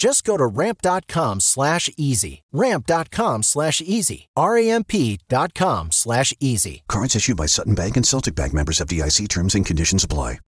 [0.00, 2.42] Just go to ramp.com slash easy.
[2.52, 4.30] Ramp.com slash easy.
[4.34, 6.82] R-A-M-P dot com slash easy.
[6.88, 10.38] Cards issued by Sutton Bank and Celtic Bank members FDIC terms and conditions apply.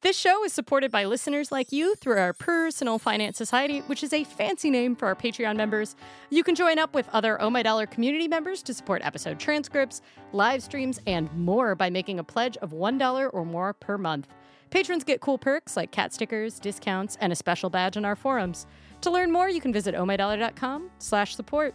[0.00, 4.14] This show is supported by listeners like you through our Personal Finance Society, which is
[4.14, 5.94] a fancy name for our Patreon members.
[6.30, 10.00] You can join up with other Oh My Dollar community members to support episode transcripts,
[10.32, 14.28] live streams, and more by making a pledge of $1 or more per month.
[14.70, 18.66] Patrons get cool perks like cat stickers, discounts, and a special badge in our forums.
[19.02, 21.74] To learn more, you can visit ohmydollar.com slash support.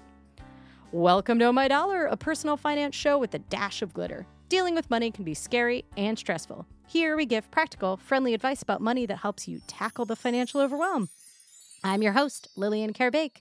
[0.92, 4.26] Welcome to Oh My Dollar, a personal finance show with a dash of glitter.
[4.50, 6.66] Dealing with money can be scary and stressful.
[6.88, 11.08] Here we give practical, friendly advice about money that helps you tackle the financial overwhelm.
[11.86, 13.38] I'm your host, Lillian Karabaic.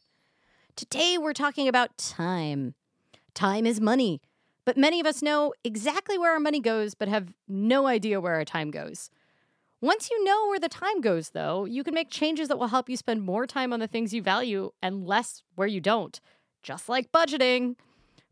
[0.76, 2.74] Today we're talking about time.
[3.34, 4.20] Time is money,
[4.64, 8.34] but many of us know exactly where our money goes, but have no idea where
[8.34, 9.10] our time goes.
[9.82, 12.90] Once you know where the time goes, though, you can make changes that will help
[12.90, 16.20] you spend more time on the things you value and less where you don't,
[16.62, 17.74] just like budgeting.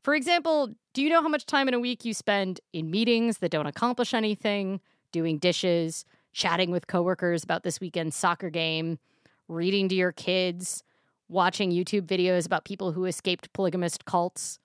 [0.03, 3.39] For example, do you know how much time in a week you spend in meetings
[3.39, 8.99] that don't accomplish anything, doing dishes, chatting with coworkers about this weekend's soccer game,
[9.49, 10.83] reading to your kids,
[11.31, 14.59] watching YouTube videos about people who escaped polygamist cults?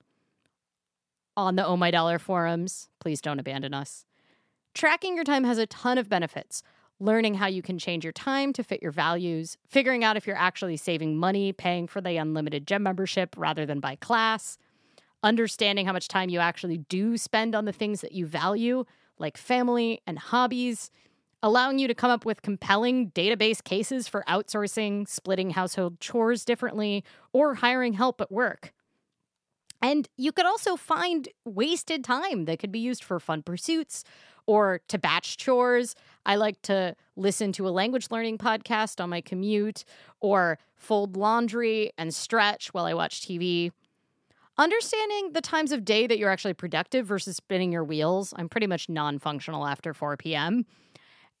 [1.34, 4.04] On the Oh My Dollar forums, please don't abandon us.
[4.74, 6.64] Tracking your time has a ton of benefits.
[6.98, 10.36] Learning how you can change your time to fit your values, figuring out if you're
[10.36, 14.58] actually saving money paying for the unlimited gym membership rather than by class,
[15.22, 18.84] understanding how much time you actually do spend on the things that you value,
[19.16, 20.90] like family and hobbies,
[21.40, 27.04] allowing you to come up with compelling database cases for outsourcing, splitting household chores differently,
[27.32, 28.72] or hiring help at work.
[29.84, 34.02] And you could also find wasted time that could be used for fun pursuits
[34.46, 35.94] or to batch chores.
[36.24, 39.84] I like to listen to a language learning podcast on my commute
[40.20, 43.72] or fold laundry and stretch while I watch TV.
[44.56, 48.32] Understanding the times of day that you're actually productive versus spinning your wheels.
[48.38, 50.64] I'm pretty much non functional after 4 p.m.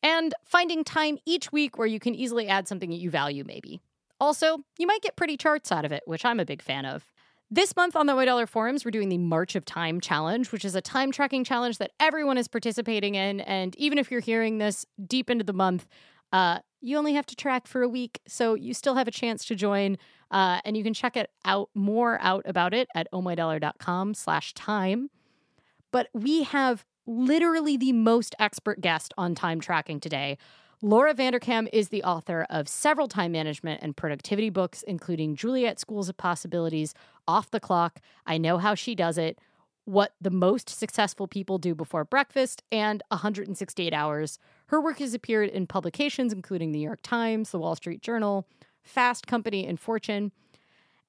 [0.02, 3.80] And finding time each week where you can easily add something that you value, maybe.
[4.20, 7.13] Also, you might get pretty charts out of it, which I'm a big fan of.
[7.50, 10.64] This month on the White Dollar Forums, we're doing the March of Time Challenge, which
[10.64, 13.40] is a time tracking challenge that everyone is participating in.
[13.42, 15.86] And even if you're hearing this deep into the month,
[16.32, 19.44] uh, you only have to track for a week, so you still have a chance
[19.44, 19.98] to join.
[20.30, 25.10] Uh, and you can check it out more out about it at ohmydollar.com slash time.
[25.92, 30.38] But we have literally the most expert guest on time tracking today.
[30.84, 36.00] Laura Vanderkam is the author of several time management and productivity books, including Juliet's School
[36.00, 36.92] of Possibilities,
[37.26, 39.38] Off the Clock, I Know How She Does It,
[39.86, 44.38] What the Most Successful People Do Before Breakfast, and 168 Hours.
[44.66, 48.46] Her work has appeared in publications including The New York Times, The Wall Street Journal,
[48.82, 50.32] Fast Company, and Fortune.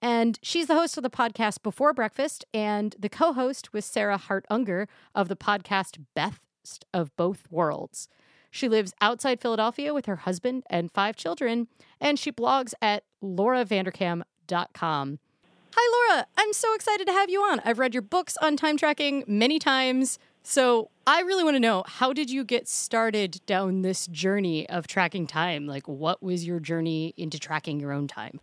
[0.02, 4.16] And she's the host of the podcast Before Breakfast and the co host with Sarah
[4.16, 8.08] Hart Unger of the podcast Best of Both Worlds.
[8.56, 11.68] She lives outside Philadelphia with her husband and five children,
[12.00, 15.20] and she blogs at lauravanderkam.com.
[15.74, 16.26] Hi, Laura.
[16.38, 17.60] I'm so excited to have you on.
[17.66, 20.20] I've read your books on time tracking many times.
[20.42, 24.88] So I really want to know how did you get started down this journey of
[24.88, 25.68] tracking time?
[25.68, 28.40] Like, what was your journey into tracking your own time?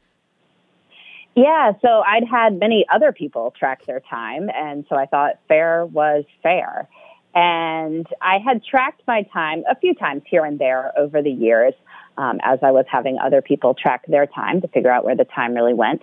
[1.34, 5.86] Yeah, so I'd had many other people track their time, and so I thought fair
[5.86, 6.86] was fair.
[7.34, 11.74] And I had tracked my time a few times here and there over the years
[12.18, 15.24] um, as I was having other people track their time to figure out where the
[15.24, 16.02] time really went.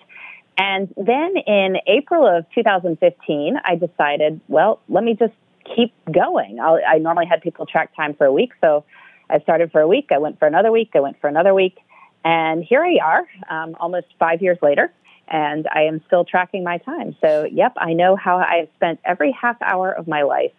[0.58, 5.34] And then in April of 2015, I decided, well, let me just
[5.76, 6.60] keep going.
[6.60, 8.84] I'll, I normally had people track time for a week, so
[9.30, 10.10] I started for a week.
[10.12, 10.92] I went for another week.
[10.96, 11.78] I went for another week.
[12.26, 14.92] And here we are, um, almost five years later,
[15.30, 17.16] and I am still tracking my time.
[17.22, 20.52] So, yep, I know how I've spent every half hour of my life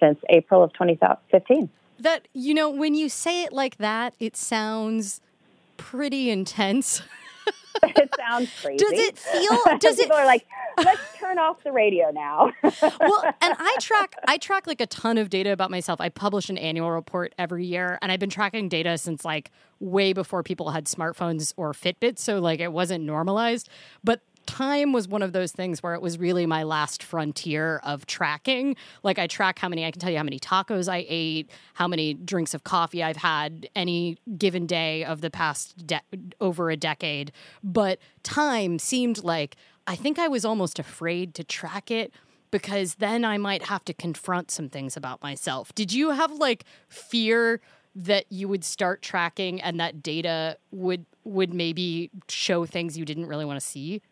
[0.00, 1.68] since April of 2015.
[2.00, 5.20] that you know when you say it like that, it sounds
[5.76, 7.02] pretty intense.
[7.82, 8.76] it sounds crazy.
[8.84, 9.58] Does it feel?
[9.78, 10.20] Does People it?
[10.20, 10.46] are like,
[10.82, 12.50] let's turn off the radio now.
[12.62, 16.00] well, and I track I track like a ton of data about myself.
[16.00, 19.50] I publish an annual report every year, and I've been tracking data since like
[19.80, 23.68] way before people had smartphones or Fitbits, so like it wasn't normalized.
[24.02, 28.06] But time was one of those things where it was really my last frontier of
[28.06, 28.76] tracking.
[29.02, 31.88] Like I track how many I can tell you how many tacos I ate, how
[31.88, 36.02] many drinks of coffee I've had any given day of the past de-
[36.40, 37.32] over a decade.
[37.62, 39.56] But time seemed like
[39.86, 42.12] I think I was almost afraid to track it
[42.50, 45.74] because then I might have to confront some things about myself.
[45.74, 47.60] Did you have like fear
[47.94, 53.26] that you would start tracking and that data would would maybe show things you didn't
[53.26, 54.02] really want to see?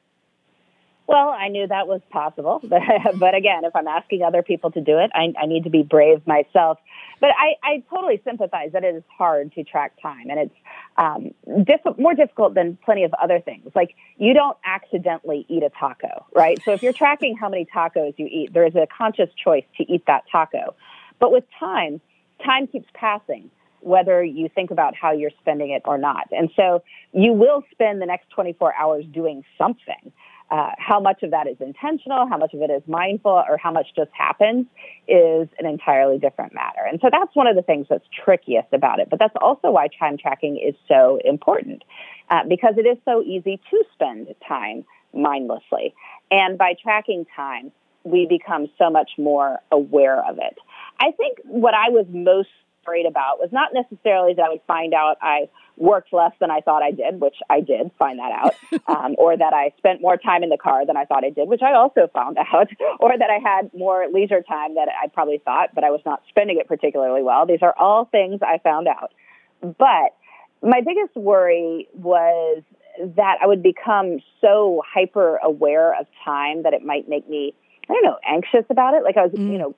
[1.07, 2.61] Well, I knew that was possible.
[2.63, 5.83] but again, if I'm asking other people to do it, I, I need to be
[5.83, 6.79] brave myself.
[7.21, 10.55] But I, I totally sympathize that it is hard to track time and it's
[10.97, 13.71] um, diff- more difficult than plenty of other things.
[13.75, 16.61] Like you don't accidentally eat a taco, right?
[16.65, 19.93] So if you're tracking how many tacos you eat, there is a conscious choice to
[19.93, 20.75] eat that taco.
[21.21, 22.01] But with time,
[22.45, 26.27] time keeps passing whether you think about how you're spending it or not.
[26.31, 30.11] And so you will spend the next 24 hours doing something.
[30.51, 33.73] Uh, how much of that is intentional, how much of it is mindful, or how
[33.73, 34.67] much just happens
[35.09, 36.81] is an entirely different matter.
[36.89, 39.09] And so that's one of the things that's trickiest about it.
[39.11, 41.83] But that's also why time tracking is so important
[42.31, 45.95] uh, because it is so easy to spend time mindlessly.
[46.31, 47.73] And by tracking time,
[48.05, 50.59] we become so much more aware of it.
[51.01, 52.51] I think what I was most
[52.85, 56.61] afraid about was not necessarily that I would find out I worked less than I
[56.61, 58.55] thought I did, which I did find that out,
[58.87, 61.49] um, or that I spent more time in the car than I thought I did,
[61.49, 62.69] which I also found out,
[63.01, 66.23] or that I had more leisure time than I probably thought, but I was not
[66.29, 67.47] spending it particularly well.
[67.47, 69.13] These are all things I found out.
[69.61, 70.15] But
[70.63, 72.63] my biggest worry was
[72.99, 77.55] that I would become so hyper aware of time that it might make me,
[77.89, 79.03] I don't know, anxious about it.
[79.03, 79.53] Like I was, mm.
[79.53, 79.75] you know,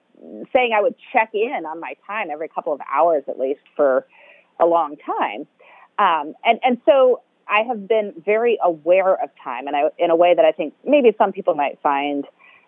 [0.53, 4.07] saying I would check in on my time every couple of hours at least for
[4.61, 5.47] a long time.
[5.99, 10.17] Um, and, and so I have been very aware of time and I, in a
[10.17, 12.27] way that I think maybe some people might find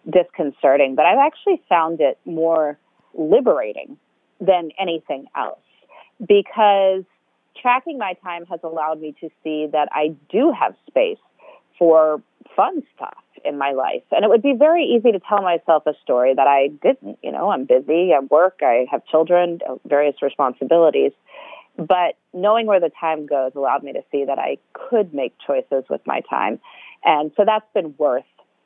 [0.09, 2.79] disconcerting, but I've actually found it more
[3.15, 3.99] liberating
[4.41, 5.59] than anything else
[6.21, 7.05] because
[7.61, 11.19] tracking my time has allowed me to see that I do have space
[11.79, 12.23] for
[12.57, 14.03] fun stuff in my life.
[14.11, 17.19] And it would be very easy to tell myself a story that I didn't.
[17.23, 21.13] You know, I'm busy, I work, I have children, uh, various responsibilities.
[21.77, 25.85] But knowing where the time goes allowed me to see that I could make choices
[25.89, 26.59] with my time.
[27.05, 28.25] And so that's been worth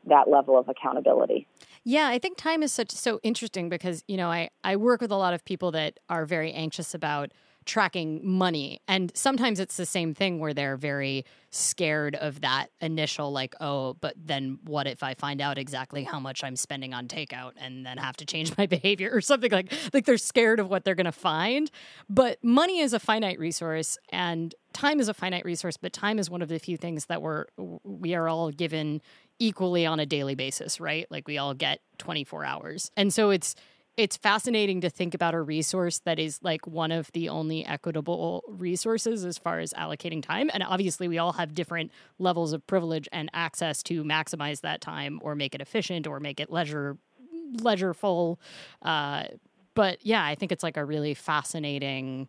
[0.09, 1.47] that level of accountability.
[1.85, 5.11] Yeah, I think time is such so interesting because, you know, I, I work with
[5.11, 7.33] a lot of people that are very anxious about
[7.65, 8.81] tracking money.
[8.89, 13.95] And sometimes it's the same thing where they're very scared of that initial, like, oh,
[13.95, 17.85] but then what if I find out exactly how much I'm spending on takeout and
[17.85, 20.95] then have to change my behavior or something like like they're scared of what they're
[20.95, 21.71] gonna find.
[22.09, 26.31] But money is a finite resource and time is a finite resource, but time is
[26.31, 27.47] one of the few things that we're
[27.85, 29.03] we are all given
[29.39, 31.07] equally on a daily basis, right?
[31.11, 32.91] Like we all get 24 hours.
[32.97, 33.55] And so it's
[33.97, 38.43] it's fascinating to think about a resource that is like one of the only equitable
[38.49, 40.51] resources as far as allocating time.
[40.55, 45.21] And obviously, we all have different levels of privilege and access to maximize that time
[45.23, 46.97] or make it efficient or make it leisure
[47.57, 48.39] leisureful.
[48.81, 49.25] Uh,
[49.75, 52.29] but yeah, I think it's like a really fascinating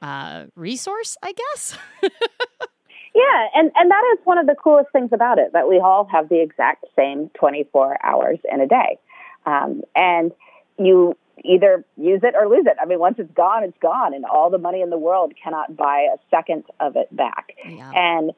[0.00, 1.76] uh, resource, I guess.
[2.02, 6.08] yeah, and, and that is one of the coolest things about it that we all
[6.10, 8.98] have the exact same 24 hours in a day.
[9.44, 10.32] Um, and
[10.86, 12.76] you either use it or lose it.
[12.80, 15.76] I mean, once it's gone, it's gone, and all the money in the world cannot
[15.76, 17.52] buy a second of it back.
[17.66, 17.90] Yeah.
[17.94, 18.32] And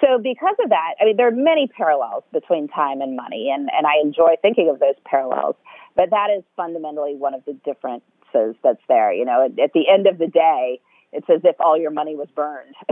[0.00, 3.68] so, because of that, I mean, there are many parallels between time and money, and,
[3.76, 5.56] and I enjoy thinking of those parallels.
[5.94, 9.12] But that is fundamentally one of the differences that's there.
[9.12, 10.80] You know, at, at the end of the day,
[11.16, 12.74] it's as if all your money was burned.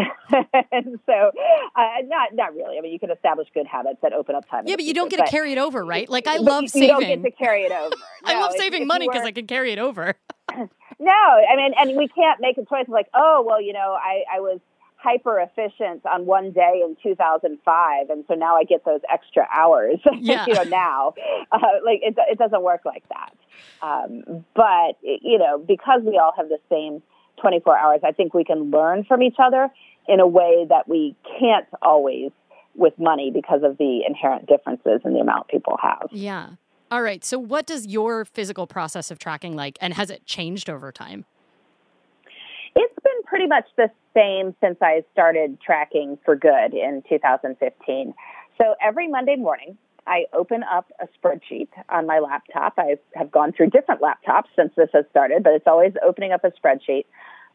[0.73, 1.31] and so,
[1.77, 2.79] uh, not not really.
[2.79, 4.65] I mean, you can establish good habits that open up time.
[4.67, 6.09] Yeah, but you don't get but, to carry it over, right?
[6.09, 6.89] Like I love you, saving.
[6.89, 7.95] You don't get to carry it over.
[7.95, 10.15] No, I love saving if, money because I can carry it over.
[10.99, 13.97] no, I mean, and we can't make a choice of like, oh, well, you know,
[14.01, 14.61] I, I was
[14.97, 19.99] hyper efficient on one day in 2005 and so now i get those extra hours
[20.19, 20.47] yeah.
[20.47, 21.13] you know now
[21.53, 23.35] uh, like it, it doesn't work like that
[23.83, 27.03] um, but you know because we all have the same
[27.41, 29.69] 24 hours, I think we can learn from each other
[30.09, 32.31] in a way that we can't always
[32.75, 36.09] with money because of the inherent differences in the amount people have.
[36.11, 36.51] Yeah.
[36.91, 37.25] All right.
[37.25, 41.25] So, what does your physical process of tracking like, and has it changed over time?
[42.77, 48.15] It's been pretty much the same since I started tracking for good in 2015.
[48.59, 52.75] So every Monday morning, I open up a spreadsheet on my laptop.
[52.77, 56.45] I have gone through different laptops since this has started, but it's always opening up
[56.45, 57.07] a spreadsheet.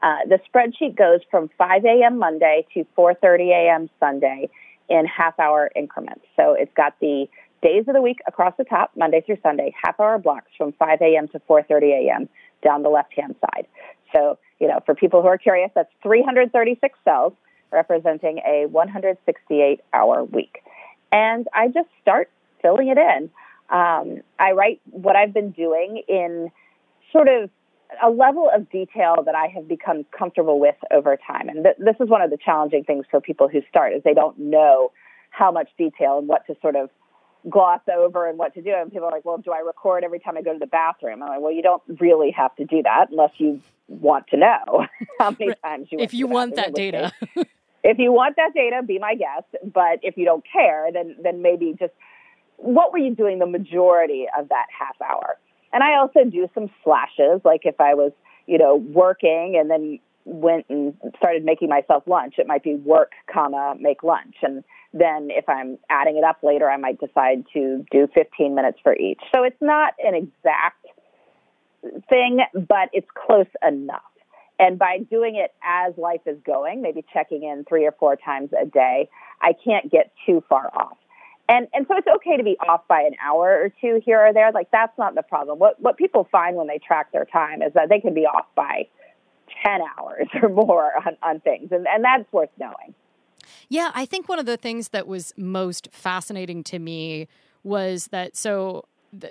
[0.02, 2.18] Uh, the spreadsheet goes from 5 a.m.
[2.18, 3.90] Monday to 4:30 a.m.
[4.00, 4.50] Sunday
[4.88, 6.26] in half-hour increments.
[6.36, 7.28] So it's got the
[7.62, 11.28] days of the week across the top, Monday through Sunday, half-hour blocks from 5 a.m.
[11.30, 12.30] to 4:30 a.m.
[12.64, 13.68] down the left-hand side.
[14.14, 17.34] So you know, for people who are curious, that's 336 cells
[17.72, 20.64] representing a 168-hour week.
[21.12, 22.30] And I just start
[22.62, 23.30] filling it in.
[23.70, 26.52] Um, I write what I've been doing in
[27.12, 27.50] sort of
[28.04, 31.50] a level of detail that I have become comfortable with over time.
[31.50, 34.14] And th- this is one of the challenging things for people who start is they
[34.14, 34.92] don't know
[35.32, 36.90] how much detail and what to sort of
[37.50, 38.72] gloss over and what to do.
[38.76, 41.24] And people are like, well, do I record every time I go to the bathroom?
[41.24, 44.86] I'm like, well, you don't really have to do that unless you want to know
[45.20, 47.12] how many times you If you want that data.
[47.84, 49.48] if you want that data, be my guest.
[49.74, 51.94] But if you don't care, then then maybe just
[52.62, 55.38] what were you doing the majority of that half hour?
[55.72, 58.12] And I also do some slashes, like if I was,
[58.48, 63.12] you know, working and then went and started making myself lunch, it might be work,
[63.32, 64.36] comma, make lunch.
[64.42, 64.64] And
[64.94, 68.96] then if I'm adding it up later, I might decide to do 15 minutes for
[68.96, 69.20] each.
[69.34, 70.86] So it's not an exact
[72.10, 74.02] thing, but it's close enough.
[74.60, 78.50] And by doing it as life is going, maybe checking in three or four times
[78.60, 79.10] a day,
[79.42, 80.98] I can't get too far off.
[81.50, 84.34] And and so it's okay to be off by an hour or two here or
[84.34, 84.52] there.
[84.52, 85.58] Like that's not the problem.
[85.58, 88.46] What what people find when they track their time is that they can be off
[88.56, 88.88] by
[89.66, 91.70] ten hours or more on, on things.
[91.72, 92.94] And and that's worth knowing.
[93.68, 97.28] Yeah, I think one of the things that was most fascinating to me
[97.64, 98.86] was that so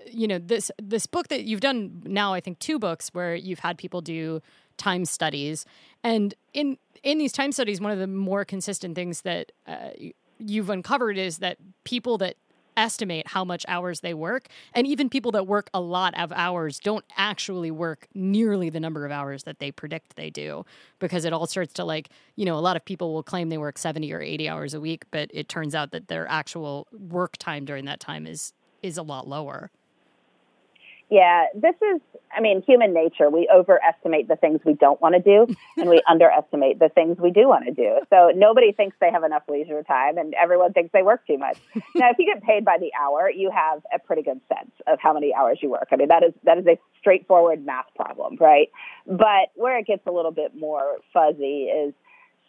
[0.06, 3.60] you know this this book that you've done now I think two books where you've
[3.60, 4.42] had people do
[4.76, 5.64] time studies
[6.02, 9.90] and in in these time studies one of the more consistent things that uh,
[10.38, 11.58] you've uncovered is that
[11.88, 12.36] people that
[12.76, 16.78] estimate how much hours they work and even people that work a lot of hours
[16.78, 20.64] don't actually work nearly the number of hours that they predict they do
[20.98, 23.56] because it all starts to like you know a lot of people will claim they
[23.56, 27.38] work 70 or 80 hours a week but it turns out that their actual work
[27.38, 28.52] time during that time is
[28.82, 29.70] is a lot lower
[31.10, 32.00] yeah, this is,
[32.36, 33.30] I mean, human nature.
[33.30, 37.30] We overestimate the things we don't want to do and we underestimate the things we
[37.30, 38.00] do want to do.
[38.10, 41.56] So nobody thinks they have enough leisure time and everyone thinks they work too much.
[41.94, 44.98] now, if you get paid by the hour, you have a pretty good sense of
[45.00, 45.88] how many hours you work.
[45.90, 48.68] I mean, that is, that is a straightforward math problem, right?
[49.06, 51.94] But where it gets a little bit more fuzzy is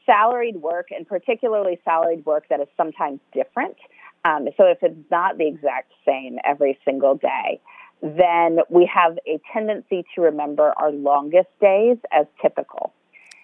[0.06, 3.78] salaried work and particularly salaried work that is sometimes different.
[4.26, 7.62] Um, so if it's not the exact same every single day,
[8.02, 12.94] then we have a tendency to remember our longest days as typical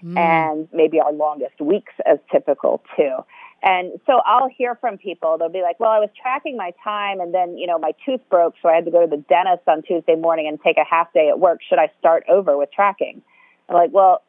[0.04, 0.18] mm.
[0.18, 3.18] and maybe our longest weeks as typical too.
[3.64, 7.20] And so I'll hear from people, they'll be like, well, I was tracking my time
[7.20, 9.68] and then, you know, my tooth broke, so I had to go to the dentist
[9.68, 11.62] on Tuesday morning and take a half day at work.
[11.68, 13.24] Should I start over with tracking?
[13.68, 14.22] I'm like, well,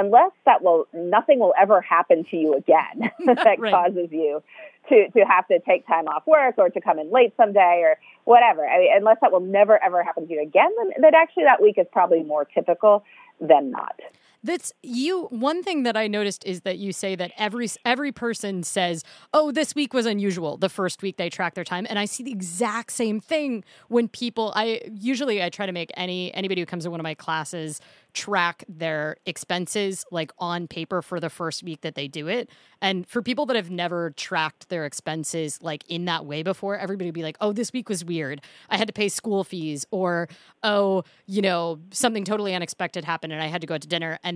[0.00, 3.72] unless that will, nothing will ever happen to you again that right.
[3.72, 4.42] causes you
[4.88, 7.98] to, to have to take time off work or to come in late someday or
[8.24, 8.66] whatever.
[8.66, 11.62] I mean, unless that will never ever happen to you again, then, then actually that
[11.62, 13.04] week is probably more typical
[13.40, 14.00] than not.
[14.42, 15.26] That's you.
[15.26, 19.04] One thing that I noticed is that you say that every every person says,
[19.34, 22.22] "Oh, this week was unusual." The first week they track their time, and I see
[22.22, 24.52] the exact same thing when people.
[24.56, 27.80] I usually I try to make any anybody who comes to one of my classes
[28.12, 32.50] track their expenses like on paper for the first week that they do it.
[32.82, 37.08] And for people that have never tracked their expenses like in that way before, everybody
[37.08, 38.40] would be like, "Oh, this week was weird.
[38.70, 40.28] I had to pay school fees," or
[40.62, 44.18] "Oh, you know, something totally unexpected happened and I had to go out to dinner."
[44.24, 44.29] And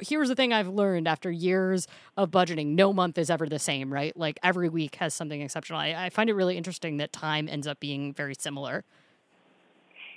[0.00, 3.92] here's the thing I've learned after years of budgeting no month is ever the same,
[3.92, 4.16] right?
[4.16, 5.80] Like every week has something exceptional.
[5.80, 8.84] I, I, find it really interesting that time ends up being very similar.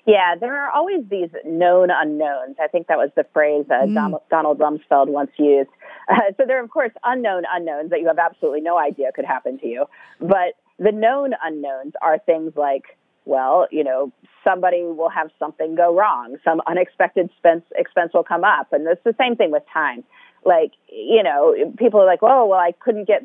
[0.06, 2.56] Yeah, there are always these known unknowns.
[2.60, 4.20] I think that was the phrase uh, mm.
[4.30, 5.70] Donald Rumsfeld once used.
[6.10, 9.24] Uh, so there are, of course, unknown unknowns that you have absolutely no idea could
[9.24, 9.86] happen to you.
[10.20, 14.12] But the known unknowns are things like, well, you know,
[14.44, 18.74] somebody will have something go wrong, some unexpected expense, expense will come up.
[18.74, 20.04] And it's the same thing with time.
[20.44, 23.24] Like you know people are like oh well i couldn't get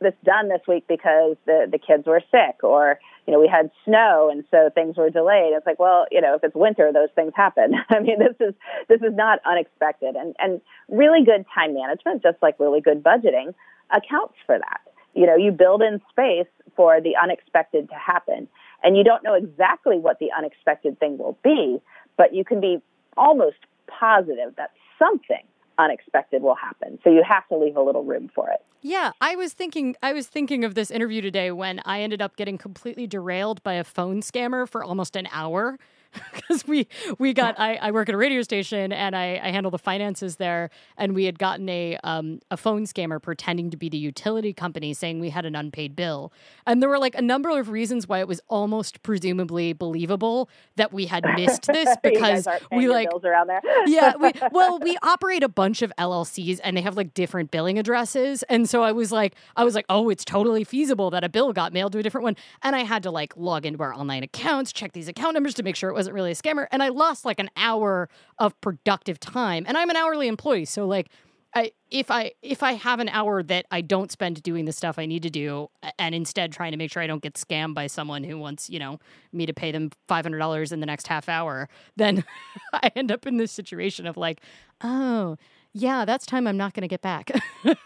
[0.00, 3.70] this done this week because the the kids were sick or you know we had
[3.84, 5.52] snow and so things were delayed.
[5.52, 7.74] It's like well you know if it's winter those things happen.
[7.90, 8.54] I mean this is
[8.88, 10.16] this is not unexpected.
[10.16, 13.52] And and really good time management just like really good budgeting
[13.90, 14.80] accounts for that.
[15.12, 18.48] You know you build in space for the unexpected to happen
[18.84, 21.80] and you don't know exactly what the unexpected thing will be
[22.16, 22.78] but you can be
[23.16, 23.56] almost
[23.88, 25.42] positive that something
[25.78, 26.98] unexpected will happen.
[27.02, 28.64] So you have to leave a little room for it.
[28.82, 32.36] Yeah, I was thinking I was thinking of this interview today when I ended up
[32.36, 35.78] getting completely derailed by a phone scammer for almost an hour
[36.34, 36.86] because we
[37.18, 40.36] we got I, I, work at a radio station and I, I handle the finances
[40.36, 40.70] there.
[40.96, 44.94] And we had gotten a um, a phone scammer pretending to be the utility company
[44.94, 46.32] saying we had an unpaid bill.
[46.66, 50.92] And there were like a number of reasons why it was almost presumably believable that
[50.92, 53.60] we had missed this because we like around there.
[53.86, 57.78] Yeah we, well we operate a bunch of LLCs and they have like different billing
[57.78, 58.42] addresses.
[58.44, 61.52] And so I was like I was like oh it's totally feasible that a bill
[61.52, 62.36] got mailed to a different one.
[62.62, 65.62] And I had to like log into our online accounts check these account numbers to
[65.62, 66.66] make sure it was wasn't really a scammer.
[66.70, 69.64] And I lost like an hour of productive time.
[69.66, 70.66] And I'm an hourly employee.
[70.66, 71.08] So like
[71.54, 74.98] I, if I if I have an hour that I don't spend doing the stuff
[74.98, 77.86] I need to do, and instead trying to make sure I don't get scammed by
[77.86, 78.98] someone who wants you know
[79.32, 82.24] me to pay them five hundred dollars in the next half hour, then
[82.72, 84.40] I end up in this situation of like,
[84.82, 85.36] oh
[85.72, 87.30] yeah, that's time I'm not going to get back.
[87.64, 87.78] like,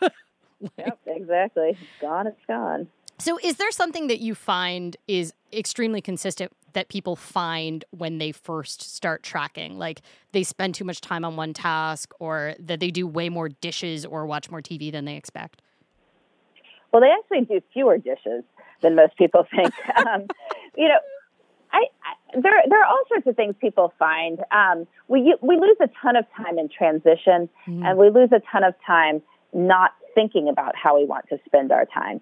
[0.79, 1.77] yep, exactly.
[2.01, 2.27] Gone.
[2.27, 2.89] It's gone.
[3.19, 8.31] So, is there something that you find is extremely consistent that people find when they
[8.31, 9.77] first start tracking?
[9.77, 13.49] Like they spend too much time on one task, or that they do way more
[13.49, 15.63] dishes or watch more TV than they expect?
[16.93, 18.45] Well, they actually do fewer dishes
[18.83, 19.75] than most people think.
[20.07, 20.27] um,
[20.77, 20.99] you know,
[21.73, 24.39] I, I, there there are all sorts of things people find.
[24.53, 27.85] Um, we we lose a ton of time in transition, mm.
[27.85, 29.23] and we lose a ton of time
[29.53, 32.21] not thinking about how we want to spend our time.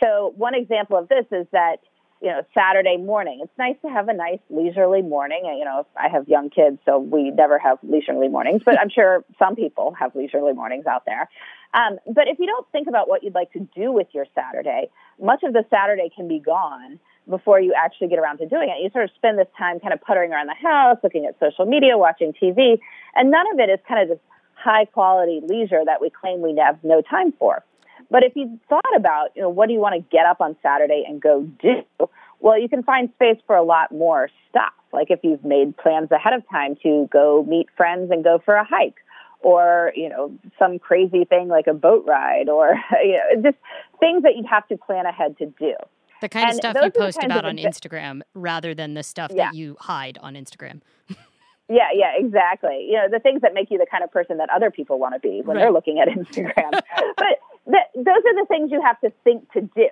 [0.00, 1.78] So one example of this is that
[2.20, 3.40] you know Saturday morning.
[3.42, 5.42] It's nice to have a nice leisurely morning.
[5.44, 9.24] You know, I have young kids, so we never have leisurely mornings, but I'm sure
[9.38, 11.28] some people have leisurely mornings out there.
[11.74, 14.90] Um, but if you don't think about what you'd like to do with your Saturday,
[15.20, 18.82] much of the Saturday can be gone before you actually get around to doing it.
[18.82, 21.66] You sort of spend this time kind of puttering around the house, looking at social
[21.66, 22.80] media, watching TV,
[23.14, 24.24] and none of it is kind of this
[24.54, 27.62] high quality leisure that we claim we have no time for.
[28.10, 30.56] But if you thought about, you know, what do you want to get up on
[30.62, 32.08] Saturday and go do?
[32.40, 34.72] Well, you can find space for a lot more stuff.
[34.92, 38.54] Like if you've made plans ahead of time to go meet friends and go for
[38.54, 38.96] a hike
[39.40, 43.58] or, you know, some crazy thing like a boat ride or, you know, just
[44.00, 45.74] things that you'd have to plan ahead to do.
[46.20, 49.46] The kind and of stuff you post about on Instagram rather than the stuff yeah.
[49.46, 50.80] that you hide on Instagram.
[51.68, 52.86] Yeah, yeah, exactly.
[52.88, 55.14] You know, the things that make you the kind of person that other people want
[55.14, 55.64] to be when right.
[55.64, 56.70] they're looking at Instagram.
[57.16, 59.88] but those are the things you have to think to do.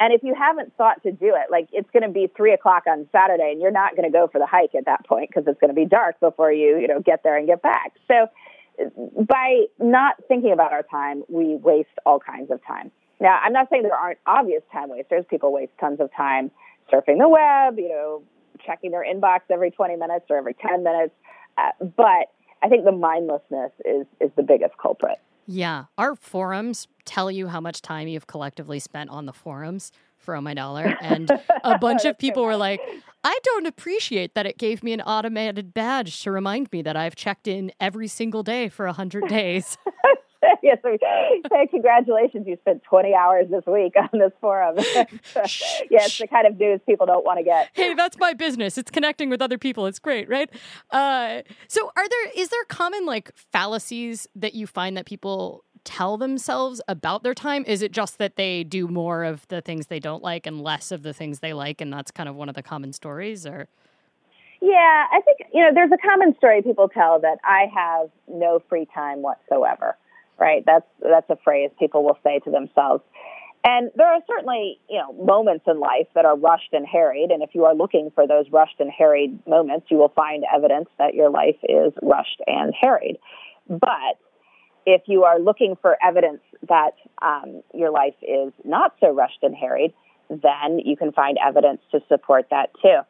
[0.00, 2.84] And if you haven't thought to do it, like it's going to be three o'clock
[2.88, 5.46] on Saturday, and you're not going to go for the hike at that point because
[5.46, 7.92] it's going to be dark before you, you know, get there and get back.
[8.08, 8.26] So,
[9.28, 12.90] by not thinking about our time, we waste all kinds of time.
[13.20, 15.26] Now, I'm not saying there aren't obvious time wasters.
[15.28, 16.50] People waste tons of time
[16.90, 18.22] surfing the web, you know,
[18.64, 21.14] checking their inbox every 20 minutes or every 10 minutes.
[21.58, 25.18] Uh, but I think the mindlessness is is the biggest culprit.
[25.46, 30.36] Yeah, our forums tell you how much time you've collectively spent on the forums for
[30.36, 31.30] Oh My Dollar, and
[31.64, 32.80] a bunch of people were like,
[33.24, 37.16] "I don't appreciate that it gave me an automated badge to remind me that I've
[37.16, 39.76] checked in every single day for a hundred days."
[40.70, 40.98] yes, we,
[41.50, 42.46] say congratulations.
[42.46, 44.76] You spent 20 hours this week on this forum.
[44.78, 45.04] yeah,
[46.04, 47.70] it's the kind of news people don't want to get.
[47.72, 48.78] Hey, that's my business.
[48.78, 49.86] It's connecting with other people.
[49.86, 50.50] It's great, right?
[50.90, 56.16] Uh, so, are there is there common like fallacies that you find that people tell
[56.16, 57.64] themselves about their time?
[57.66, 60.92] Is it just that they do more of the things they don't like and less
[60.92, 63.68] of the things they like, and that's kind of one of the common stories, or?
[64.60, 68.62] Yeah, I think you know there's a common story people tell that I have no
[68.68, 69.96] free time whatsoever
[70.40, 70.64] right?
[70.66, 73.02] That's that's a phrase people will say to themselves.
[73.62, 77.30] And there are certainly, you know, moments in life that are rushed and harried.
[77.30, 80.88] And if you are looking for those rushed and harried moments, you will find evidence
[80.98, 83.18] that your life is rushed and harried.
[83.68, 84.16] But
[84.86, 89.54] if you are looking for evidence that um, your life is not so rushed and
[89.54, 89.92] harried,
[90.30, 93.00] then you can find evidence to support that too.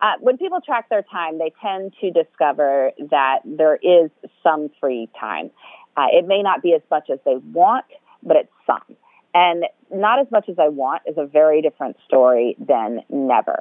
[0.00, 4.10] Uh, when people track their time, they tend to discover that there is
[4.42, 5.50] some free time.
[5.96, 7.84] Uh, it may not be as much as they want,
[8.22, 8.96] but it's some.
[9.34, 13.60] And not as much as I want is a very different story than never.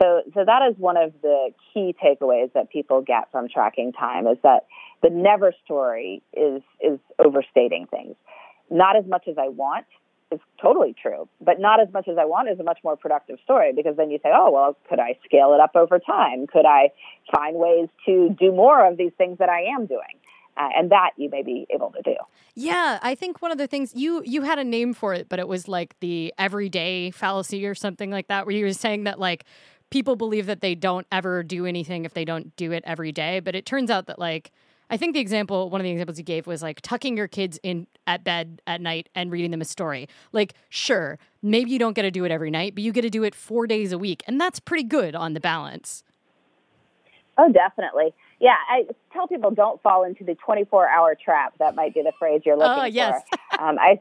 [0.00, 4.26] So, so that is one of the key takeaways that people get from tracking time
[4.26, 4.66] is that
[5.02, 8.16] the never story is, is overstating things.
[8.70, 9.86] Not as much as I want
[10.32, 13.38] is totally true, but not as much as I want is a much more productive
[13.44, 16.46] story because then you say, oh, well, could I scale it up over time?
[16.46, 16.90] Could I
[17.34, 20.18] find ways to do more of these things that I am doing?
[20.56, 22.14] Uh, and that you may be able to do.
[22.54, 25.38] Yeah, I think one of the things you you had a name for it, but
[25.38, 29.18] it was like the everyday fallacy or something like that, where you were saying that
[29.18, 29.44] like
[29.88, 33.40] people believe that they don't ever do anything if they don't do it every day,
[33.40, 34.52] but it turns out that like
[34.92, 37.58] I think the example, one of the examples you gave was like tucking your kids
[37.62, 40.06] in at bed at night and reading them a story.
[40.32, 43.08] Like, sure, maybe you don't get to do it every night, but you get to
[43.08, 44.22] do it four days a week.
[44.26, 46.04] And that's pretty good on the balance.
[47.38, 48.12] Oh, definitely.
[48.42, 51.54] Yeah, I tell people don't fall into the 24 hour trap.
[51.60, 53.22] That might be the phrase you're looking oh, yes.
[53.30, 53.60] for.
[53.62, 54.00] um, I,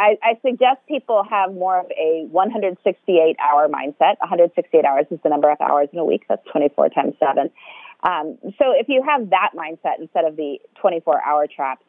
[0.00, 4.16] I, I suggest people have more of a 168 hour mindset.
[4.20, 6.24] 168 hours is the number of hours in a week.
[6.26, 7.50] That's 24 times 7.
[8.02, 11.80] Um, so if you have that mindset instead of the 24 hour trap,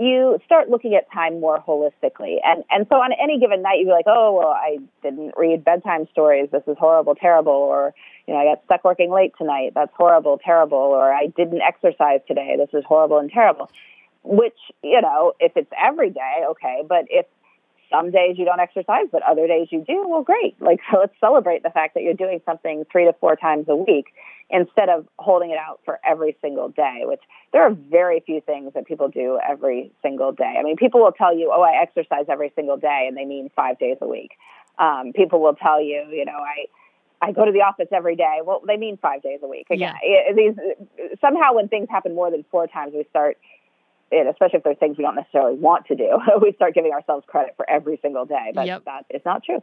[0.00, 2.36] you start looking at time more holistically.
[2.42, 5.62] And, and so on any given night, you'd be like, oh, well, I didn't read
[5.62, 6.48] bedtime stories.
[6.50, 7.52] This is horrible, terrible.
[7.52, 7.94] Or,
[8.26, 9.72] you know, I got stuck working late tonight.
[9.74, 10.78] That's horrible, terrible.
[10.78, 12.56] Or I didn't exercise today.
[12.56, 13.70] This is horrible and terrible.
[14.24, 16.82] Which, you know, if it's every day, okay.
[16.88, 17.26] But if
[17.90, 20.60] some days you don't exercise, but other days you do, well, great.
[20.60, 23.76] Like, so let's celebrate the fact that you're doing something three to four times a
[23.76, 24.06] week
[24.48, 27.20] instead of holding it out for every single day, which
[27.52, 30.56] there are very few things that people do every single day.
[30.58, 33.50] I mean, people will tell you, oh, I exercise every single day, and they mean
[33.54, 34.32] five days a week.
[34.78, 36.66] Um, people will tell you, you know, I,
[37.22, 38.38] I go to the office every day.
[38.44, 39.66] Well, they mean five days a week.
[39.70, 40.32] Again, yeah.
[40.34, 40.54] these
[41.20, 43.36] somehow when things happen more than four times, we start
[44.10, 47.24] it, especially if there's things we don't necessarily want to do, we start giving ourselves
[47.26, 48.52] credit for every single day.
[48.54, 48.84] But yep.
[48.84, 49.62] that is not true.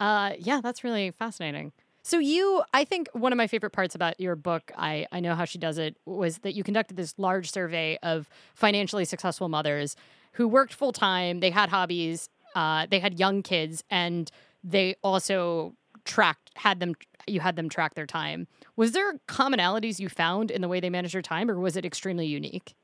[0.00, 1.72] Uh, yeah, that's really fascinating.
[2.02, 5.36] So you, I think one of my favorite parts about your book, I, I know
[5.36, 9.94] how she does it, was that you conducted this large survey of financially successful mothers
[10.32, 14.30] who worked full time, they had hobbies, uh, they had young kids, and
[14.64, 16.94] they also tracked had them
[17.28, 18.48] you had them track their time.
[18.74, 21.84] Was there commonalities you found in the way they managed their time, or was it
[21.84, 22.74] extremely unique?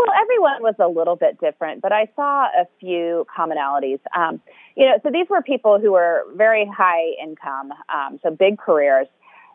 [0.00, 3.98] Well, everyone was a little bit different, but I saw a few commonalities.
[4.16, 4.40] Um,
[4.74, 9.08] you know, so these were people who were very high income, um, so big careers.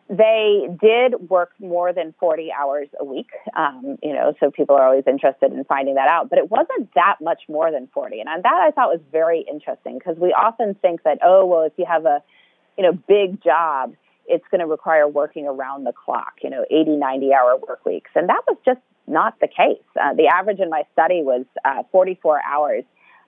[0.08, 4.86] They did work more than 40 hours a week, um, you know, so people are
[4.86, 8.20] always interested in finding that out, but it wasn't that much more than 40.
[8.20, 11.72] And that I thought was very interesting because we often think that, oh, well, if
[11.76, 12.22] you have a,
[12.78, 13.94] you know, big job,
[14.28, 18.12] it's going to require working around the clock, you know, 80, 90 hour work weeks.
[18.14, 19.82] And that was just not the case.
[20.00, 22.84] Uh, the average in my study was uh, 44 hours.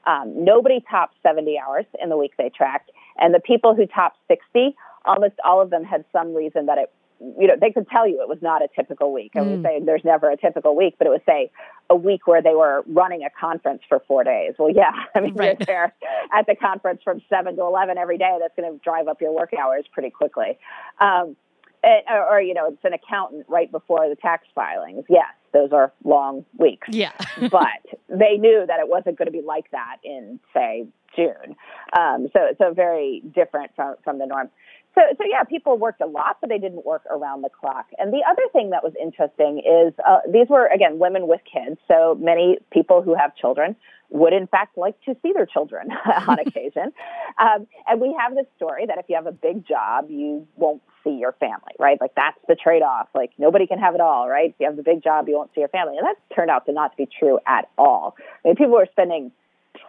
[0.06, 4.18] Um, nobody topped 70 hours in the week they tracked, and the people who topped
[4.28, 8.08] 60, almost all of them had some reason that it, you know, they could tell
[8.08, 9.32] you it was not a typical week.
[9.34, 9.62] I would mm.
[9.62, 11.50] say there's never a typical week, but it would say
[11.90, 14.54] a week where they were running a conference for four days.
[14.58, 15.56] Well, yeah, I mean, right.
[15.58, 15.94] you're there
[16.32, 18.36] at the conference from 7 to 11 every day.
[18.40, 20.58] That's going to drive up your work hours pretty quickly.
[21.00, 21.36] Um,
[21.82, 25.04] or, or, you know, it's an accountant right before the tax filings.
[25.08, 26.88] Yes, those are long weeks.
[26.90, 27.12] Yeah.
[27.50, 31.56] but they knew that it wasn't going to be like that in, say, June.
[31.98, 34.50] Um, so, so very different from, from the norm.
[34.98, 37.86] So, so yeah, people worked a lot, but they didn't work around the clock.
[37.98, 41.78] And the other thing that was interesting is uh, these were again women with kids.
[41.86, 43.76] So many people who have children
[44.10, 45.88] would in fact like to see their children
[46.26, 46.92] on occasion.
[47.38, 50.82] Um, and we have this story that if you have a big job, you won't
[51.04, 51.96] see your family, right?
[52.00, 53.06] Like that's the trade off.
[53.14, 54.50] Like nobody can have it all, right?
[54.50, 55.98] If you have the big job, you won't see your family.
[55.98, 58.16] And that turned out to not to be true at all.
[58.44, 59.30] I mean, people were spending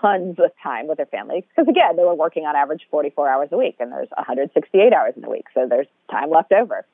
[0.02, 3.50] tons of time with their families because again, they were working on average 44 hours
[3.52, 5.46] a week and there's 168 hours in a week.
[5.54, 6.86] So there's time left over.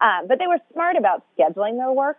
[0.00, 2.18] Um, but they were smart about scheduling their work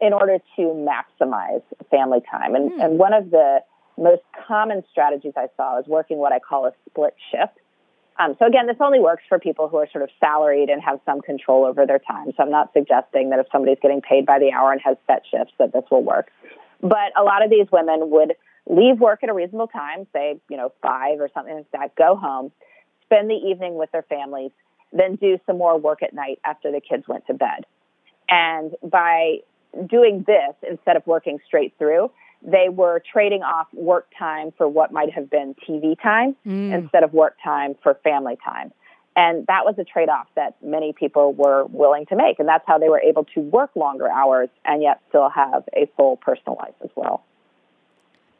[0.00, 2.54] in order to maximize family time.
[2.54, 2.84] And, mm.
[2.84, 3.60] and one of the
[3.96, 7.58] most common strategies I saw is working what I call a split shift.
[8.18, 11.00] Um, so again, this only works for people who are sort of salaried and have
[11.04, 12.30] some control over their time.
[12.36, 15.22] So I'm not suggesting that if somebody's getting paid by the hour and has set
[15.28, 16.30] shifts that this will work.
[16.80, 18.34] But a lot of these women would
[18.68, 22.16] leave work at a reasonable time, say, you know, five or something like that, go
[22.16, 22.50] home,
[23.02, 24.50] spend the evening with their families,
[24.92, 27.66] then do some more work at night after the kids went to bed.
[28.28, 29.38] And by
[29.88, 32.10] doing this instead of working straight through,
[32.42, 36.72] they were trading off work time for what might have been TV time mm.
[36.72, 38.72] instead of work time for family time.
[39.16, 42.38] And that was a trade off that many people were willing to make.
[42.40, 45.88] And that's how they were able to work longer hours and yet still have a
[45.96, 47.24] full personal life as well.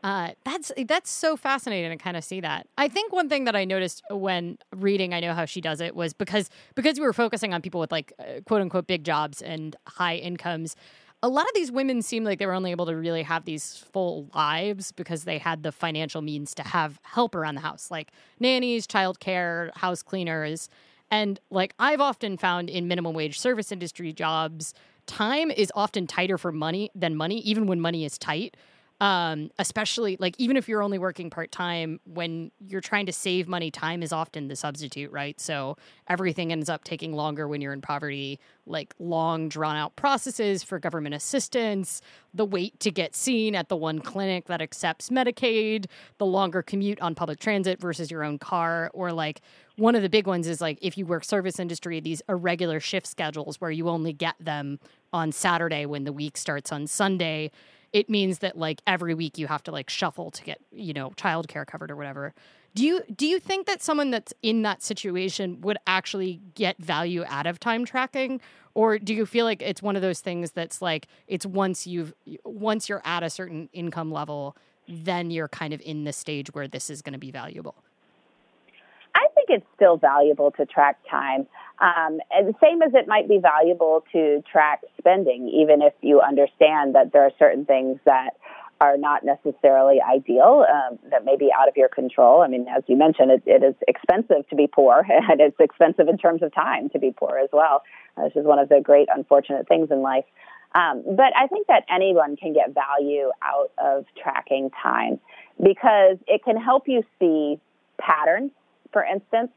[0.05, 2.69] Uh, that's that's so fascinating to kind of see that.
[2.77, 5.97] I think one thing that I noticed when reading, I know how she does it,
[5.97, 9.41] was because because we were focusing on people with like uh, quote unquote big jobs
[9.41, 10.77] and high incomes
[11.23, 13.79] a lot of these women seem like they were only able to really have these
[13.79, 18.13] full lives because they had the financial means to have help around the house, like
[18.41, 20.69] nannies, childcare, house cleaners.
[21.11, 24.75] And like I've often found in minimum wage service industry jobs,
[25.07, 28.55] time is often tighter for money than money, even when money is tight.
[29.01, 33.49] Um, especially like even if you're only working part time, when you're trying to save
[33.49, 35.41] money, time is often the substitute, right?
[35.41, 35.77] So
[36.09, 40.79] everything ends up taking longer when you're in poverty, like long drawn out processes for
[40.79, 42.03] government assistance,
[42.33, 45.87] the wait to get seen at the one clinic that accepts Medicaid,
[46.19, 49.41] the longer commute on public transit versus your own car, or like
[49.77, 53.09] one of the big ones is like if you work service industry, these irregular shift
[53.09, 54.79] schedules where you only get them
[55.13, 57.51] on Saturday when the week starts on Sunday
[57.95, 61.11] it means that like every week you have to like shuffle to get you know
[61.11, 62.35] childcare covered or whatever.
[62.75, 67.25] Do you do you think that someone that's in that situation would actually get value
[67.29, 68.41] out of time tracking?
[68.75, 72.13] Or do you feel like it's one of those things that's like it's once you've
[72.45, 76.69] once you're at a certain income level then you're kind of in the stage where
[76.69, 77.77] this is going to be valuable?
[79.15, 81.47] I think it's still valuable to track time.
[81.81, 86.21] Um, and the same as it might be valuable to track spending, even if you
[86.21, 88.31] understand that there are certain things that
[88.81, 92.43] are not necessarily ideal, um, that may be out of your control.
[92.43, 96.09] I mean, as you mentioned, it, it is expensive to be poor, and it's expensive
[96.09, 97.83] in terms of time to be poor as well.
[98.17, 100.25] Uh, this is one of the great unfortunate things in life.
[100.75, 105.21] Um, but I think that anyone can get value out of tracking time
[105.63, 107.61] because it can help you see
[107.99, 108.51] patterns
[108.95, 109.51] for instance,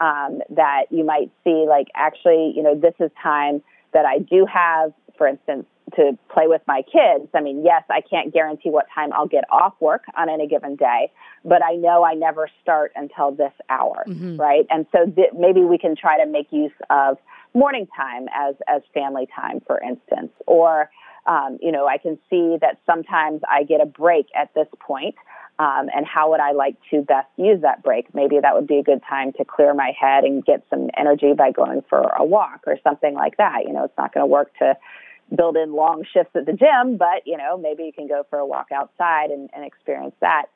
[0.00, 4.46] um, that you might see like actually, you know, this is time that I do
[4.52, 7.28] have, for instance, to play with my kids.
[7.34, 10.76] I mean, yes, I can't guarantee what time I'll get off work on any given
[10.76, 11.12] day,
[11.44, 14.36] but I know I never start until this hour, mm-hmm.
[14.36, 14.66] right?
[14.70, 17.18] And so th- maybe we can try to make use of
[17.52, 20.90] morning time as as family time, for instance, or
[21.26, 25.14] um, you know, I can see that sometimes I get a break at this point
[25.58, 28.12] um, and how would I like to best use that break?
[28.12, 31.32] Maybe that would be a good time to clear my head and get some energy
[31.32, 33.64] by going for a walk or something like that.
[33.64, 34.76] You know, it's not going to work to
[35.34, 38.38] build in long shifts at the gym, but you know, maybe you can go for
[38.38, 40.46] a walk outside and, and experience that.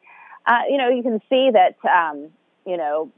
[0.46, 2.30] Uh, you know, you can see that um,
[2.66, 3.12] you know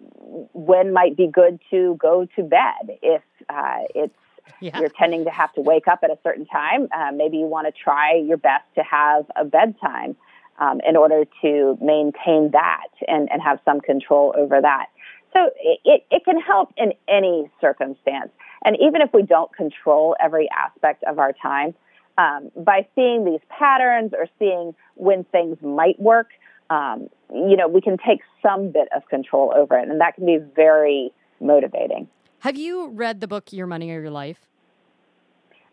[0.52, 4.14] when might be good to go to bed if uh, it's
[4.60, 4.78] yeah.
[4.78, 6.88] you're tending to have to wake up at a certain time.
[6.94, 10.16] Uh, maybe you want to try your best to have a bedtime
[10.60, 14.86] um, in order to maintain that and, and have some control over that.
[15.32, 15.50] So
[15.84, 18.30] it, it can help in any circumstance.
[18.64, 21.74] And even if we don't control every aspect of our time,
[22.18, 26.28] um, by seeing these patterns or seeing when things might work,
[26.68, 29.88] um, you know, we can take some bit of control over it.
[29.88, 32.08] And that can be very motivating.
[32.40, 34.49] Have you read the book Your Money or Your Life?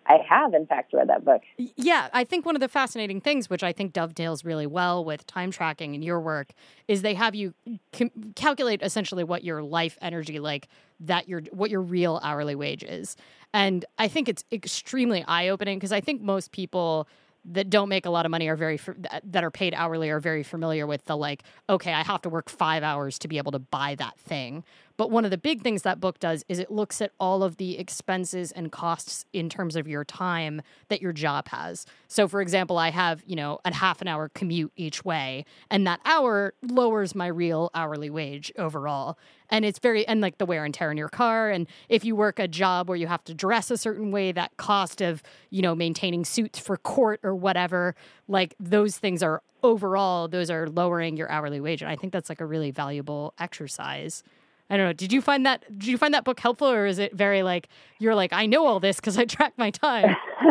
[0.07, 1.41] I have, in fact, read that book.
[1.57, 5.27] Yeah, I think one of the fascinating things, which I think dovetails really well with
[5.27, 6.51] time tracking in your work,
[6.87, 7.53] is they have you
[7.91, 10.69] com- calculate essentially what your life energy, like
[11.01, 13.17] that your what your real hourly wage is,
[13.53, 17.07] and I think it's extremely eye opening because I think most people
[17.49, 18.79] that don't make a lot of money are very
[19.23, 22.49] that are paid hourly are very familiar with the like okay i have to work
[22.49, 24.63] 5 hours to be able to buy that thing
[24.97, 27.57] but one of the big things that book does is it looks at all of
[27.57, 31.85] the expenses and costs in terms of your time that your job has.
[32.07, 35.85] So, for example, I have, you know, a half an hour commute each way, and
[35.87, 39.17] that hour lowers my real hourly wage overall.
[39.49, 41.49] And it's very, and like the wear and tear in your car.
[41.49, 44.57] And if you work a job where you have to dress a certain way, that
[44.57, 47.95] cost of, you know, maintaining suits for court or whatever,
[48.27, 51.81] like those things are overall, those are lowering your hourly wage.
[51.81, 54.23] And I think that's like a really valuable exercise.
[54.69, 54.93] I don't know.
[54.93, 55.63] Did you find that?
[55.79, 58.65] Did you find that book helpful, or is it very like you're like I know
[58.65, 60.15] all this because I track my time?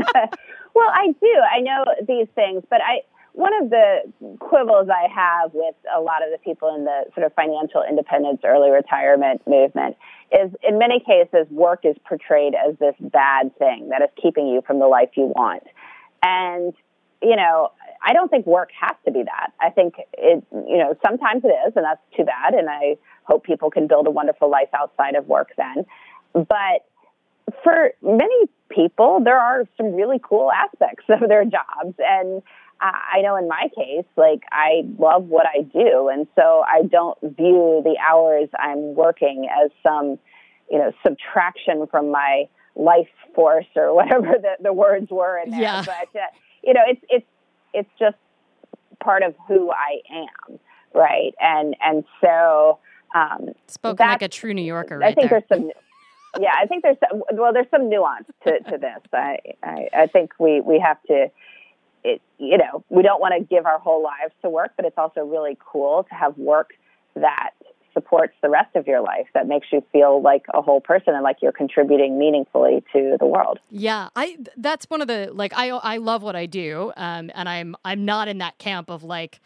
[0.75, 1.35] well, I do.
[1.53, 3.01] I know these things, but I
[3.37, 7.27] one of the quibbles I have with a lot of the people in the sort
[7.27, 9.97] of financial independence, early retirement movement
[10.33, 14.63] is in many cases work is portrayed as this bad thing that is keeping you
[14.67, 15.65] from the life you want.
[16.23, 16.73] And,
[17.21, 17.73] you know,
[18.05, 19.53] I don't think work has to be that.
[19.61, 22.55] I think it, you know, sometimes it is, and that's too bad.
[22.55, 25.85] And I hope people can build a wonderful life outside of work then.
[26.33, 26.87] But
[27.63, 31.95] for many people, there are some really cool aspects of their jobs.
[31.99, 32.43] And
[32.81, 36.09] I know in my case, like I love what I do.
[36.13, 40.19] And so I don't view the hours I'm working as some,
[40.71, 45.61] you know, subtraction from my life force or whatever the, the words were in there.
[45.61, 45.85] Yeah.
[45.85, 46.27] But, uh,
[46.63, 47.27] you know, it's, it's,
[47.77, 48.17] it's just
[49.01, 50.59] part of who I am.
[50.95, 51.35] Right.
[51.41, 52.79] And, and so,
[53.15, 55.45] um, Spoken like a true New Yorker, right I think there.
[55.49, 55.71] there's some.
[56.39, 59.01] Yeah, I think there's some, well, there's some nuance to, to this.
[59.13, 61.31] I, I, I think we we have to.
[62.05, 64.99] It, you know, we don't want to give our whole lives to work, but it's
[64.99, 66.71] also really cool to have work
[67.15, 67.51] that
[67.97, 71.23] supports the rest of your life that makes you feel like a whole person and
[71.23, 73.59] like you're contributing meaningfully to the world.
[73.71, 77.49] Yeah, I that's one of the like I I love what I do, um, and
[77.49, 79.41] I'm I'm not in that camp of like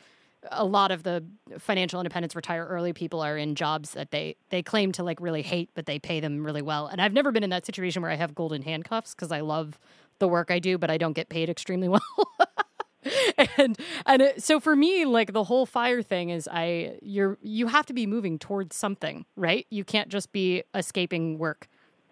[0.51, 1.23] a lot of the
[1.59, 5.43] financial independence retire early people are in jobs that they they claim to like really
[5.43, 8.11] hate but they pay them really well and i've never been in that situation where
[8.11, 9.79] i have golden handcuffs because i love
[10.19, 12.01] the work i do but i don't get paid extremely well
[13.57, 17.67] and and it, so for me like the whole fire thing is i you're you
[17.69, 19.67] have to be moving towards something right?
[19.71, 21.69] You can't just be escaping work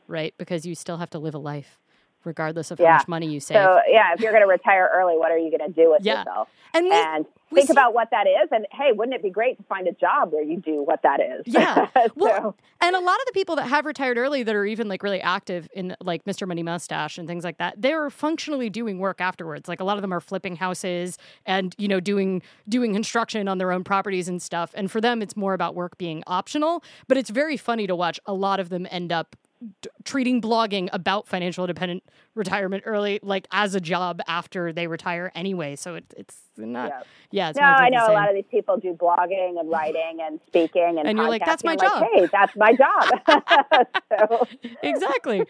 [0.07, 0.35] right?
[0.38, 1.79] Because you still have to live a life
[2.24, 2.87] regardless of yeah.
[2.87, 3.57] how much money you save.
[3.57, 6.04] So yeah, if you're going to retire early, what are you going to do with
[6.04, 6.18] yeah.
[6.20, 6.48] yourself?
[6.74, 8.50] And, we, and we think see, about what that is.
[8.52, 11.20] And hey, wouldn't it be great to find a job where you do what that
[11.20, 11.42] is?
[11.46, 11.88] Yeah.
[11.94, 12.09] so.
[12.14, 15.02] Well, and a lot of the people that have retired early that are even like
[15.02, 16.46] really active in like Mr.
[16.46, 19.68] Money Mustache and things like that, they're functionally doing work afterwards.
[19.68, 23.59] Like a lot of them are flipping houses and you know doing doing construction on
[23.59, 24.72] their own properties and stuff.
[24.74, 26.83] And for them, it's more about work being optional.
[27.07, 28.20] But it's very funny to watch.
[28.26, 29.37] A lot of them end up
[29.83, 32.03] d- treating blogging about financial independent
[32.35, 37.01] retirement early like as a job after they retire anyway so it, it's not yeah,
[37.31, 40.40] yeah it's no i know a lot of these people do blogging and writing and
[40.47, 44.49] speaking and, and you're like that's my job like, hey that's my job
[44.83, 45.44] exactly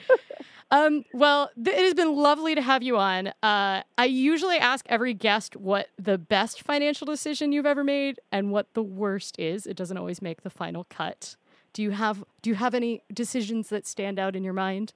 [0.71, 3.29] um, well, th- it has been lovely to have you on.
[3.43, 8.51] Uh, I usually ask every guest what the best financial decision you've ever made and
[8.51, 9.67] what the worst is.
[9.67, 11.37] It doesn't always make the final cut.
[11.73, 14.93] Do you have do you have any decisions that stand out in your mind?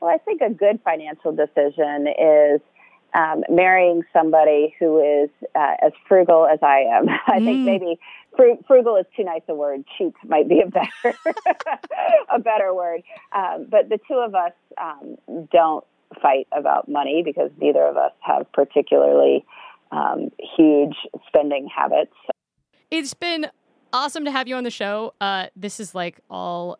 [0.00, 2.60] Well, I think a good financial decision is
[3.14, 7.08] um, marrying somebody who is uh, as frugal as I am.
[7.26, 7.44] I mm.
[7.44, 7.98] think maybe
[8.36, 9.84] fr- frugal is too nice a word.
[9.96, 11.18] Cheap might be a better
[12.32, 13.02] a better word.
[13.34, 15.16] Um, but the two of us um,
[15.50, 15.84] don't
[16.20, 19.44] fight about money because neither of us have particularly
[19.90, 22.14] um, huge spending habits.
[22.90, 23.46] It's been
[23.94, 25.14] awesome to have you on the show.
[25.20, 26.78] Uh, this is like all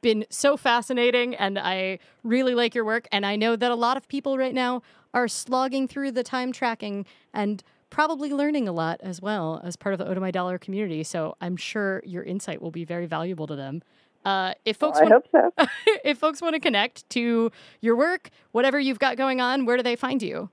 [0.00, 3.06] been so fascinating and I really like your work.
[3.12, 4.82] And I know that a lot of people right now
[5.12, 9.92] are slogging through the time tracking and probably learning a lot as well as part
[9.92, 11.04] of the Oda My Dollar community.
[11.04, 13.82] So I'm sure your insight will be very valuable to them.
[14.24, 15.66] Uh, if folks well, want, so.
[16.04, 19.82] if folks want to connect to your work, whatever you've got going on, where do
[19.82, 20.50] they find you?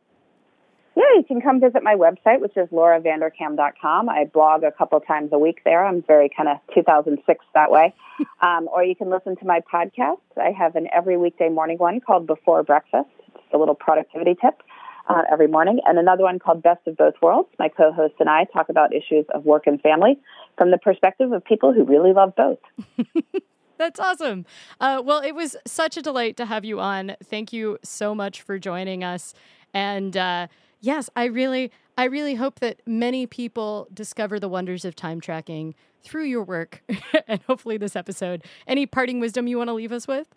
[0.95, 4.07] Yeah, you can come visit my website, which is lauravanderkam.com.
[4.07, 5.85] I blog a couple times a week there.
[5.85, 7.93] I'm very kind of 2006 that way.
[8.41, 10.21] um, or you can listen to my podcast.
[10.37, 13.09] I have an every weekday morning one called Before Breakfast.
[13.27, 14.61] It's a little productivity tip
[15.09, 15.79] uh, every morning.
[15.85, 17.49] And another one called Best of Both Worlds.
[17.59, 20.17] My co host and I talk about issues of work and family
[20.57, 22.59] from the perspective of people who really love both.
[23.77, 24.45] That's awesome.
[24.79, 27.17] Uh, well, it was such a delight to have you on.
[27.21, 29.33] Thank you so much for joining us.
[29.73, 30.47] And, uh,
[30.85, 35.75] yes, I really, I really hope that many people discover the wonders of time tracking
[36.03, 36.83] through your work
[37.27, 38.43] and hopefully this episode.
[38.67, 40.27] Any parting wisdom you want to leave us with?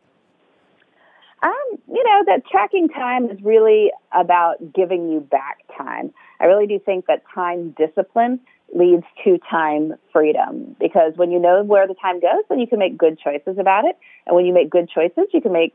[1.42, 1.52] Um,
[1.86, 6.12] you know, that tracking time is really about giving you back time.
[6.40, 8.40] I really do think that time discipline
[8.74, 12.78] leads to time freedom because when you know where the time goes, then you can
[12.78, 13.96] make good choices about it.
[14.26, 15.74] And when you make good choices, you can make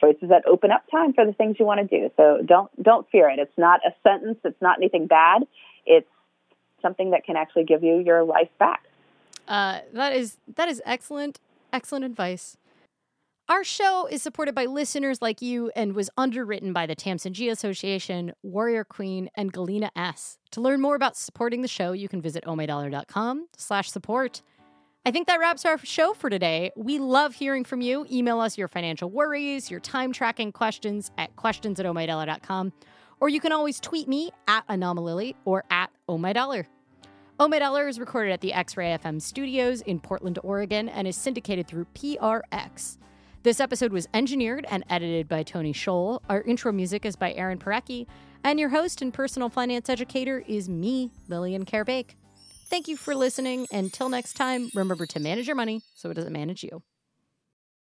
[0.00, 2.10] choices that open up time for the things you want to do.
[2.16, 3.38] So don't don't fear it.
[3.38, 4.38] It's not a sentence.
[4.44, 5.46] It's not anything bad.
[5.86, 6.08] It's
[6.82, 8.84] something that can actually give you your life back.
[9.46, 11.40] Uh, that is that is excellent
[11.72, 12.56] excellent advice.
[13.48, 17.48] Our show is supported by listeners like you and was underwritten by the Tamsin G
[17.48, 20.36] Association, Warrior Queen, and Galena S.
[20.50, 24.42] To learn more about supporting the show, you can visit ohmydollar.com slash support.
[25.06, 26.70] I think that wraps our show for today.
[26.76, 28.06] We love hearing from you.
[28.10, 32.72] Email us your financial worries, your time tracking questions at questions at ohmydollar.com.
[33.20, 36.66] Or you can always tweet me at Anomalily or at Oh My Dollar.
[37.40, 41.08] Oh My Dollar is recorded at the X Ray FM studios in Portland, Oregon, and
[41.08, 42.98] is syndicated through PRX.
[43.44, 46.20] This episode was engineered and edited by Tony Scholl.
[46.28, 48.06] Our intro music is by Aaron Parecki.
[48.44, 52.10] And your host and personal finance educator is me, Lillian Karabaic.
[52.70, 53.66] Thank you for listening.
[53.72, 56.82] Until next time, remember to manage your money so it doesn't manage you.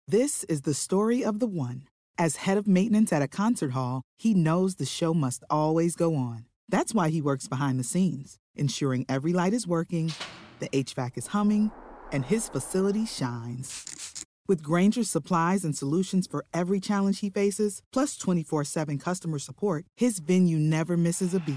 [0.09, 1.87] This is the story of the one.
[2.19, 6.17] As head of maintenance at a concert hall, he knows the show must always go
[6.17, 6.47] on.
[6.69, 10.13] That's why he works behind the scenes, ensuring every light is working,
[10.59, 11.71] the HVAC is humming,
[12.11, 14.25] and his facility shines.
[14.49, 19.85] With Grainger's supplies and solutions for every challenge he faces, plus 24 7 customer support,
[19.97, 21.57] his venue never misses a beat.